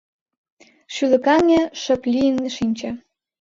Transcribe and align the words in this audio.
Шӱлыкаҥе, 0.93 1.61
шып 1.81 2.01
лийын 2.11 2.37
шинче. 2.55 2.89